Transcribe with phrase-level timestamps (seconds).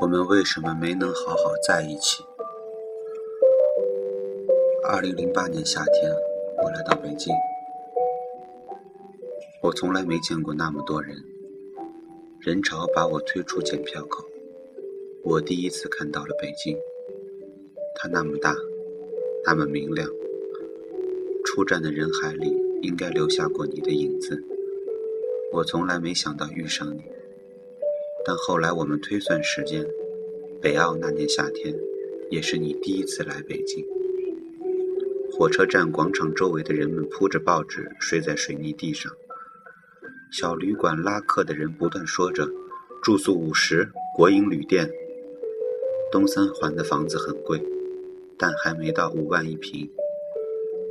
[0.00, 2.22] 我们为什么没能好好在一起？
[4.84, 6.12] 二零零八年夏天，
[6.62, 7.34] 我来到北京，
[9.60, 11.16] 我从来没见过那么多人，
[12.40, 14.24] 人潮把我推出检票口，
[15.24, 16.78] 我第一次看到了北京，
[17.96, 18.54] 它那么大，
[19.44, 20.08] 那么明亮，
[21.44, 24.40] 出站的人海里应该留下过你的影子，
[25.52, 27.02] 我从来没想到遇上你。
[28.24, 29.86] 但后来我们推算时间，
[30.60, 31.74] 北澳那年夏天，
[32.30, 33.84] 也是你第一次来北京。
[35.30, 39.12] 火车站广场周围的人们铺着报纸睡在水泥地上，
[40.32, 42.48] 小旅馆拉客的人不断说着
[43.02, 44.90] “住宿五十，国营旅店”。
[46.10, 47.62] 东三环的房子很贵，
[48.36, 49.88] 但还没到五万一平。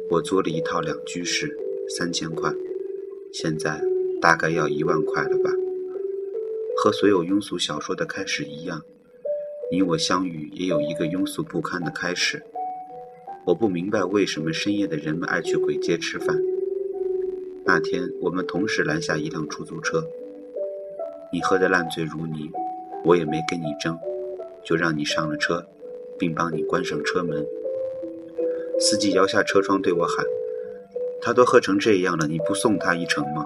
[0.10, 1.54] 我租了一套两居室，
[1.90, 2.54] 三千块，
[3.34, 3.82] 现在
[4.22, 5.52] 大概要一万块了吧。
[6.88, 8.82] 和所有庸俗小说的开始一样，
[9.70, 12.42] 你我相遇也有一个庸俗不堪的开始。
[13.46, 16.42] 我不明白为什么深夜的人们爱去鬼街吃饭。
[17.66, 20.02] 那天我们同时拦下一辆出租车，
[21.30, 22.50] 你喝得烂醉如泥，
[23.04, 24.00] 我也没跟你争，
[24.64, 25.62] 就让你上了车，
[26.18, 27.46] 并帮你关上车门。
[28.80, 30.26] 司机摇下车窗对我喊
[31.22, 33.46] ：“他都喝成这样了，你不送他一程吗？”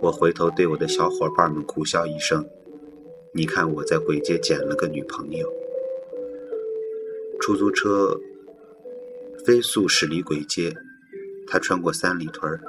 [0.00, 2.46] 我回头对我的小伙伴们苦笑一声
[3.32, 5.50] ：“你看我在鬼街捡了个女朋友。”
[7.40, 8.20] 出租车
[9.44, 10.74] 飞速驶离鬼街，
[11.46, 12.60] 它穿过三里屯，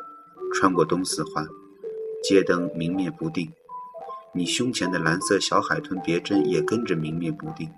[0.53, 1.47] 穿过东四环，
[2.23, 3.51] 街灯明灭不定。
[4.33, 7.69] 你胸前的蓝色小海豚别针也跟着明灭不定。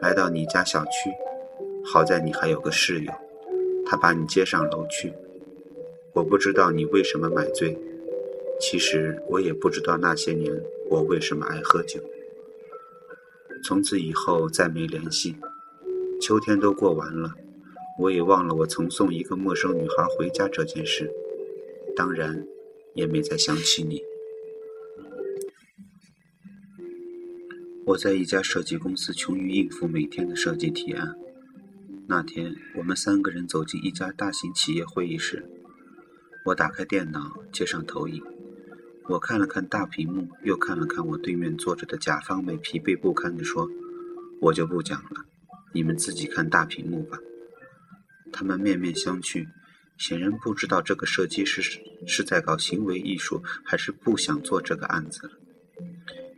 [0.00, 1.10] 来到你家小区，
[1.84, 3.12] 好在你还有个室友，
[3.86, 5.12] 他把你接上楼去。
[6.12, 7.78] 我不知道你为什么买醉。
[8.60, 10.52] 其实我也不知道那些年
[10.90, 12.00] 我为什么爱喝酒。
[13.64, 15.36] 从此以后再没联系，
[16.20, 17.34] 秋天都过完了，
[17.98, 21.10] 我也忘了我曾送一个陌生女孩回家这件事，
[21.96, 22.46] 当然
[22.94, 24.02] 也没再想起你。
[27.86, 31.16] 我在一家设计公司穷于应付每天的设计提案。
[32.06, 35.44] 那天我们三个人走进一家大型企业会议室，
[36.46, 38.22] 我打开电脑接上投影。
[39.08, 43.66] 我看了看大屏幕，又看了看我对面坐着的甲方妹，疲惫不堪地说
[44.42, 45.24] ：“我就不讲了，
[45.72, 47.18] 你们自己看大屏幕吧。”
[48.30, 49.46] 他们面面相觑，
[49.96, 55.32] 显然不知道这个设计师是是在搞行为艺术，还是不想做这个案子了。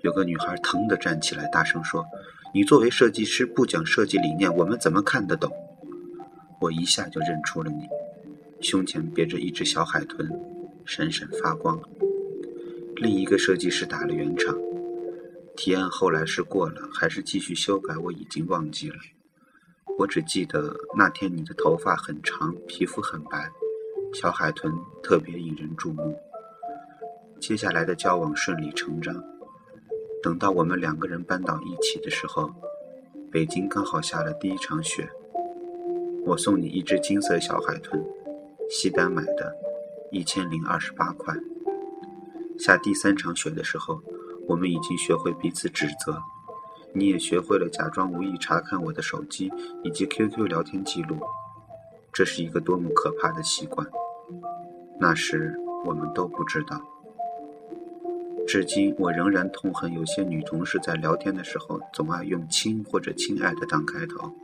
[0.03, 2.07] 有个女孩腾地站起来，大声说
[2.55, 5.53] ：“你作为设计师不讲设计理念，我们怎么看得懂？”
[6.63, 7.89] 我一下就认出了你，
[8.61, 10.31] 胸前别着一只小海豚，
[10.85, 11.81] 闪闪发光。
[13.01, 14.55] 另一个设计师打了圆场，
[15.57, 18.97] 提案后来是过了，还是继续修改，我已经忘记了。
[19.99, 23.51] 我只记得那天你的头发很长，皮肤很白，
[24.13, 24.71] 小海豚
[25.03, 26.15] 特别引人注目。
[27.41, 29.25] 接下来的交往顺理成章。
[30.23, 32.53] 等到我们两个人搬到一起的时候，
[33.33, 35.09] 北京刚好下了第一场雪。
[36.27, 37.99] 我送你一只金色小海豚，
[38.69, 39.57] 西单买的，
[40.13, 41.35] 一千零二十八块。
[42.61, 44.03] 下第三场雪的时候，
[44.47, 46.23] 我们已经学会彼此指责，
[46.93, 49.51] 你也学会了假装无意查看我的手机
[49.83, 51.19] 以及 QQ 聊天记录。
[52.13, 53.87] 这是一个多么可怕的习惯！
[55.01, 56.83] 那时我们都不知道。
[58.47, 64.35] 至今我仍然痛恨有些女同事在聊天的时候总爱用“亲”或者“亲爱的”当开头。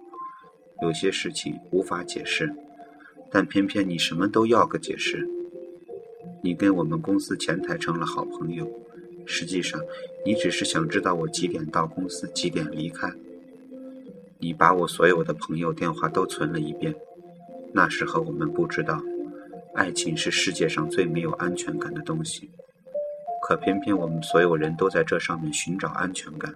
[0.80, 2.54] 有些事情无法解释，
[3.30, 5.28] 但偏偏你什么都要个解释。
[6.46, 8.70] 你跟我们公司前台成了好朋友，
[9.26, 9.80] 实际上，
[10.24, 13.12] 你只是想知道我几点到公司，几点离开。
[14.38, 16.94] 你把我所有的朋友电话都存了一遍。
[17.72, 19.02] 那时候我们不知道，
[19.74, 22.48] 爱情是世界上最没有安全感的东西。
[23.42, 26.54] 可偏偏我们所有人都在这上面寻找安全感。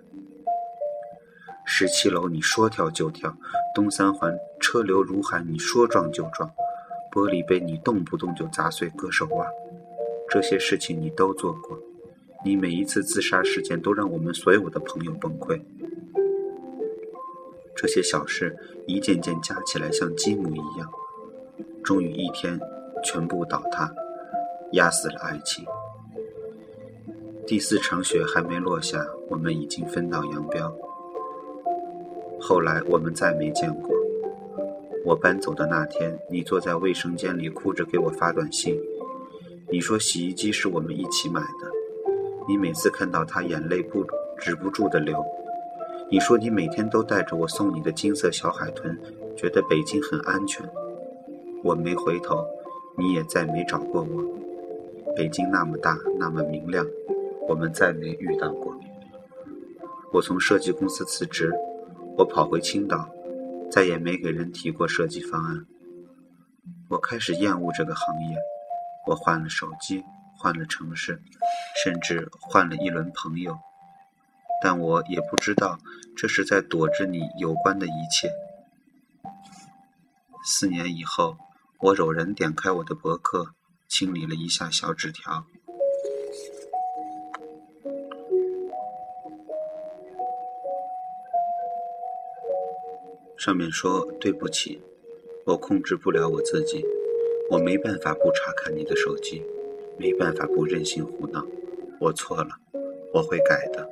[1.64, 3.36] 十七楼你说跳就跳，
[3.74, 6.48] 东三环车流如海，你说撞就撞。
[7.10, 9.44] 玻璃杯，你动不动就砸碎割手袜，
[10.30, 11.76] 这些事情你都做过。
[12.44, 15.60] 你每一次自杀事件都让我们所有的朋友崩溃。
[17.74, 18.56] 这些小事
[18.86, 20.88] 一件件加起来像积木一样，
[21.82, 22.58] 终于一天
[23.02, 23.92] 全部倒塌，
[24.72, 25.64] 压死了爱情。
[27.46, 30.72] 第四场雪还没落下，我们已经分道扬镳。
[32.40, 33.90] 后来我们再没见过。
[35.04, 38.80] 我搬走的那天，你坐在卫生间里哭着给我发短信。
[39.72, 41.70] 你说洗衣机是我们一起买的。
[42.48, 44.04] 你每次看到它，眼泪不
[44.38, 45.24] 止不住的流。
[46.10, 48.98] 你说你每天都带着我送你的金色小海豚，
[49.36, 50.68] 觉得北京很安全。
[51.62, 52.44] 我没回头，
[52.98, 54.24] 你也再没找过我。
[55.14, 56.84] 北京那么大，那么明亮，
[57.48, 58.76] 我们再没遇到过。
[60.12, 61.52] 我从设计公司辞职，
[62.16, 63.08] 我跑回青岛，
[63.70, 65.64] 再也没给人提过设计方案。
[66.88, 68.36] 我开始厌恶这个行业，
[69.06, 70.04] 我换了手机，
[70.36, 71.20] 换了城市，
[71.82, 73.58] 甚至换了一轮朋友。
[74.62, 75.78] 但我也不知道，
[76.16, 78.30] 这是在躲着你有关的一切。
[80.44, 81.38] 四年以后，
[81.78, 83.54] 我偶然点开我的博客，
[83.88, 85.46] 清理了一下小纸条，
[93.38, 94.82] 上面说：“对不起，
[95.46, 96.84] 我控制不了我自己，
[97.50, 99.42] 我没办法不查看你的手机，
[99.98, 101.44] 没办法不任性胡闹，
[102.00, 102.50] 我错了，
[103.12, 103.86] 我会改的。”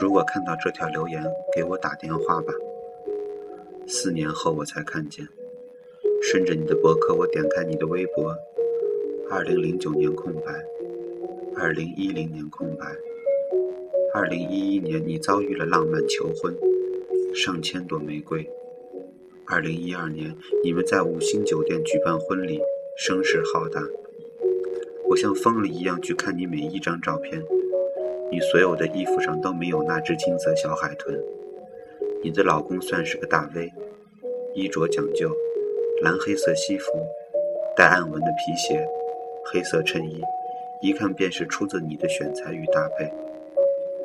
[0.00, 1.22] 如果看到这条留言，
[1.54, 2.52] 给我打电话吧。
[3.86, 5.26] 四年后我才看见，
[6.22, 8.34] 顺着你的博客，我点开你的微博。
[9.28, 10.52] 二零零九年空白，
[11.56, 12.86] 二零一零年空白，
[14.14, 16.56] 二零一一年你遭遇了浪漫求婚，
[17.34, 18.48] 上千朵玫瑰。
[19.46, 22.60] 二零一二年你们在五星酒店举办婚礼，
[23.00, 23.80] 声势浩大。
[25.08, 27.40] 我像疯了一样去看你每一张照片。
[28.28, 31.16] 你所有的衣服上都没有那只金色小海豚。
[32.24, 33.72] 你的老公算是个大 V，
[34.52, 35.30] 衣着讲究，
[36.02, 36.90] 蓝黑色西服，
[37.76, 38.84] 带暗纹的皮鞋，
[39.44, 40.20] 黑色衬衣，
[40.82, 43.08] 一看便是出自你的选材与搭配。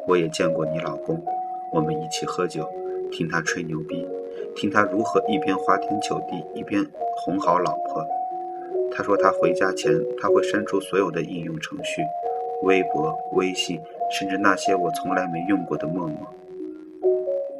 [0.07, 1.19] 我也见过你老公，
[1.73, 2.69] 我们一起喝酒，
[3.11, 4.07] 听他吹牛逼，
[4.55, 6.85] 听他如何一边花天酒地，一边
[7.25, 8.07] 哄好老婆。
[8.95, 9.91] 他说他回家前
[10.21, 12.03] 他会删除所有的应用程序，
[12.61, 13.81] 微博、微信。
[14.11, 16.15] 甚至那些我从来没用过的陌陌，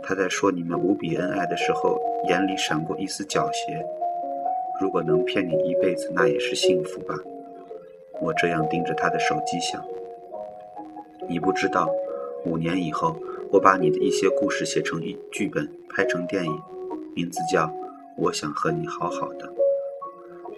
[0.03, 1.99] 他在说你们无比恩爱的时候，
[2.29, 3.83] 眼里闪过一丝狡黠。
[4.79, 7.15] 如果能骗你一辈子，那也是幸福吧。
[8.21, 9.83] 我这样盯着他的手机想，
[11.27, 11.89] 你不知道，
[12.45, 13.15] 五年以后，
[13.51, 16.61] 我把你的一些故事写成一剧本，拍成电影，
[17.15, 17.65] 名字叫
[18.15, 19.47] 《我想和你好好的》。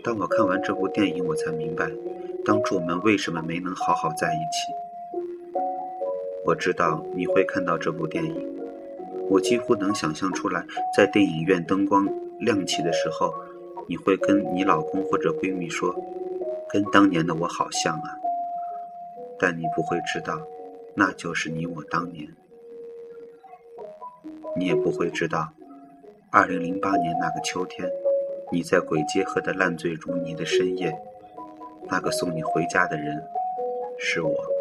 [0.06, 1.90] 当我看完这部电影，我才明白，
[2.46, 4.72] 当初我们为什么没能好好在一起。
[6.46, 8.56] 我知道你会看到这部电影，
[9.32, 10.64] 我几乎能想象出来，
[10.96, 12.08] 在电影院灯光
[12.40, 13.34] 亮起的时候，
[13.88, 15.92] 你会跟你老公或者闺蜜说
[16.70, 18.16] ：“跟当年的我好像啊。”
[19.42, 20.40] 但你不会知道，
[20.94, 22.28] 那就是你我当年。
[24.56, 25.52] 你也不会知道，
[26.32, 27.90] 二零零八年那个秋天，
[28.52, 30.98] 你在鬼街喝得烂醉如泥的深夜，
[31.90, 33.22] 那个送你回家的人，
[33.98, 34.55] 是我。